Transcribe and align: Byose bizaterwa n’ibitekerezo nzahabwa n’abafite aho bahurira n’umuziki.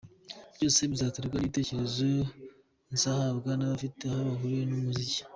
Byose 0.55 0.79
bizaterwa 0.91 1.35
n’ibitekerezo 1.37 2.05
nzahabwa 2.93 3.51
n’abafite 3.55 4.01
aho 4.07 4.21
bahurira 4.27 4.63
n’umuziki. 4.67 5.19